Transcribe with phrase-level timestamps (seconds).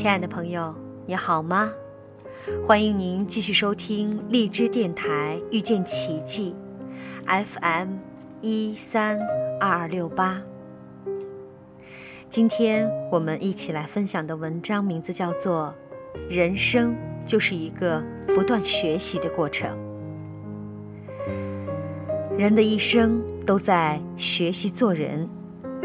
[0.00, 0.74] 亲爱的朋友，
[1.04, 1.70] 你好吗？
[2.66, 6.54] 欢迎您继续收听荔枝电台遇见奇迹
[7.26, 7.96] ，FM
[8.40, 9.20] 一三
[9.60, 10.40] 二二六八。
[12.30, 15.74] 今天我们一起来分享的文章名字叫做
[16.34, 16.96] 《人生
[17.26, 19.76] 就是一个不断学习的过程》。
[22.38, 25.28] 人的一生都在学习做人，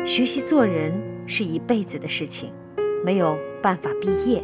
[0.06, 0.94] 学习做人
[1.28, 2.54] 是一辈子的事情，
[3.06, 4.44] 没有办法毕业。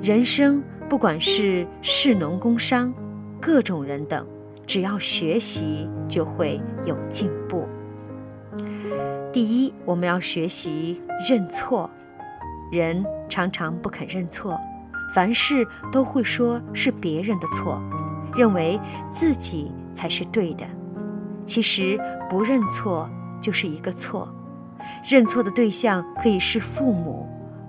[0.00, 2.94] 人生不管是士农工商，
[3.38, 4.26] 各种人等，
[4.66, 7.68] 只要学习就会有进步。
[9.30, 11.90] 第一，我们要学习认错。
[12.72, 14.58] 人常常不肯认错，
[15.14, 17.78] 凡事都会说是别人的错，
[18.34, 18.80] 认为
[19.12, 20.64] 自己才是对的。
[21.44, 23.08] 其实不认错
[23.42, 24.26] 就是一个错。
[25.06, 27.27] 认错的对象可以是父母、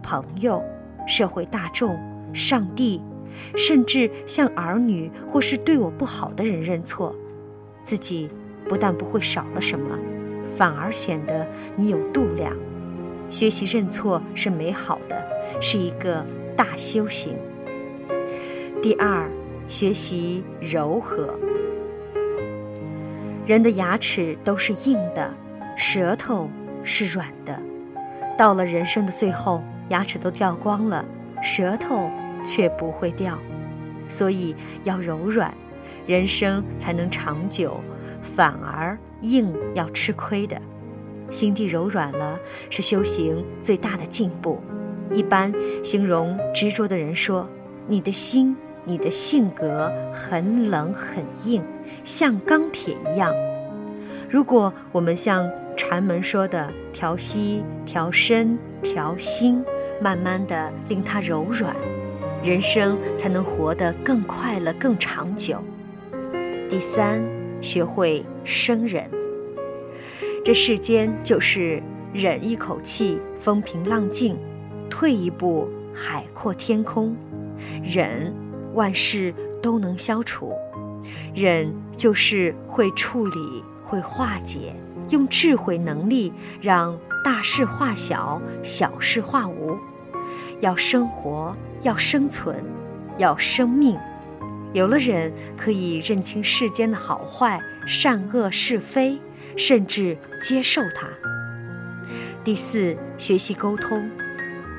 [0.10, 0.64] 朋友、
[1.08, 1.96] 社会大众、
[2.34, 3.00] 上帝，
[3.56, 7.16] 甚至向儿女或是对我不好的人认错，
[7.84, 8.28] 自己
[8.68, 9.96] 不但不会少了什么。
[10.56, 12.58] 反而显得你有度量。
[13.30, 15.16] 学习认错是美好的，
[15.62, 16.26] 是一个
[16.58, 17.36] 大修行。
[18.82, 19.30] 第二，
[19.68, 21.30] 学习柔和。
[23.46, 25.32] 人的牙齿都是硬的，
[25.78, 26.50] 舌头
[26.84, 27.60] 是软的。
[28.36, 31.04] 到了人生的最后，牙齿都掉光了，
[31.42, 32.10] 舌头
[32.46, 33.38] 却不会掉。
[34.08, 35.54] 所以要柔软，
[36.08, 37.80] 人生才能长久。
[38.22, 38.98] 反而。
[39.22, 40.58] 硬要吃亏的，
[41.30, 44.62] 心地柔软了是修行最大的进步。
[45.12, 47.46] 一般形容执着的人说
[47.86, 51.62] ：“你的心，你的性格很冷很硬，
[52.06, 53.36] 像钢铁一样。”
[54.32, 59.62] 如果我们像禅门说的调息、调身、调心，
[60.02, 61.76] 慢慢的令它柔软，
[62.44, 65.62] 人生才能活得更快乐、更长久。
[66.70, 67.22] 第三。
[67.62, 69.04] 学会生忍，
[70.46, 71.84] 这世间就是
[72.14, 74.38] 忍一口气，风平浪静；
[74.90, 77.14] 退一步，海阔天空。
[77.84, 78.34] 忍，
[78.76, 80.54] 万事都能消除；
[81.36, 84.74] 忍，就是会处理、会化解，
[85.10, 86.32] 用智慧能力
[86.62, 89.78] 让大事化小，小事化无。
[90.60, 92.64] 要生活，要生存，
[93.18, 93.98] 要生命。
[94.74, 99.20] 有了忍，可以认清世间的好坏、善恶是非，
[99.58, 101.08] 甚至接受它。
[102.44, 104.10] 第四，学习沟通。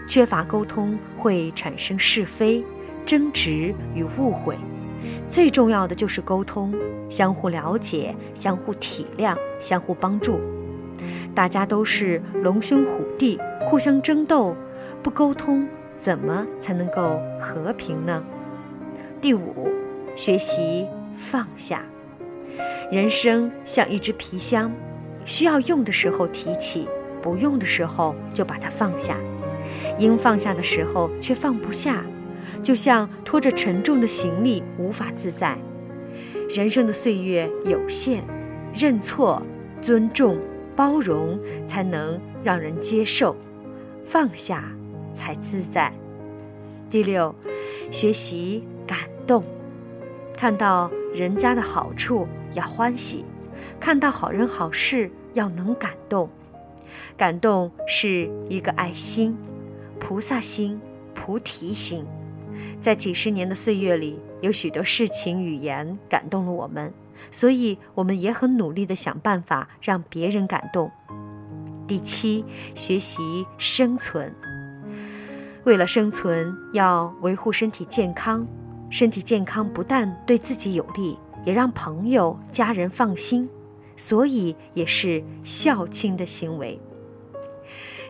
[0.06, 2.64] 缺乏沟通会产生是非、
[3.06, 4.56] 争执与误会。
[5.28, 6.74] 最重要的就是沟通，
[7.08, 10.40] 相互了解、相互体谅、相互帮助。
[11.34, 14.56] 大家都是龙兄虎弟，互相争斗，
[15.02, 18.22] 不沟通，怎么才能够和平呢？
[19.20, 19.68] 第五。
[20.16, 21.82] 学习放下，
[22.90, 24.70] 人生像一只皮箱，
[25.24, 26.86] 需要用的时候提起，
[27.22, 29.16] 不用的时候就把它放下。
[29.98, 32.04] 应放下的时候却放不下，
[32.62, 35.56] 就像拖着沉重的行李无法自在。
[36.50, 38.22] 人生的岁月有限，
[38.74, 39.40] 认错、
[39.80, 40.36] 尊重、
[40.80, 43.36] 包容，才能让人接受；
[44.06, 44.64] 放下，
[45.12, 45.92] 才自在。
[46.88, 47.34] 第六，
[47.90, 49.44] 学习感动。
[50.34, 53.26] 看到人家的好处要欢喜，
[53.78, 56.30] 看到好人好事要能感动。
[57.14, 59.36] 感动是一个爱心，
[59.98, 60.80] 菩萨心、
[61.12, 62.06] 菩提心。
[62.80, 66.92] 在几十年的岁月里，有许多事情、语言感动了我们，
[67.30, 70.90] 所以我们也很努力地想办法让别人感动。
[71.86, 72.44] 第七，
[72.74, 74.34] 学习生存。
[75.64, 78.46] 为了生存，要维护身体健康。
[78.88, 83.48] 身体健康不但对自己有利，也让朋友、家人放心，
[83.96, 86.80] 所以也是孝亲的行为。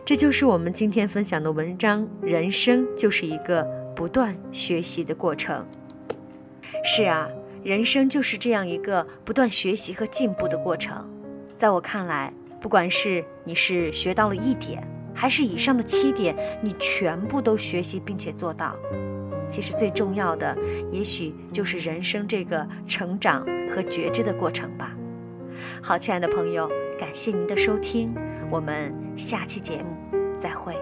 [0.03, 2.07] 这就是我们今天分享的文章。
[2.21, 3.63] 人生就是一个
[4.01, 5.63] 不断学习的过程。
[6.83, 7.29] 是啊，
[7.63, 11.07] 人生就是这样一个不断学习和进步的过程。
[11.55, 14.83] 在我看来，不管是你是学到了一点，
[15.13, 18.75] 还是以上的七点，你全部都学习并且做到。
[19.51, 20.57] 其实最重要的，
[20.91, 24.97] 也许就是人生这个成长和觉知的过程吧。
[25.79, 28.11] 好，亲爱的朋友，感谢您的收听，
[28.49, 30.75] 我们下期节目再会。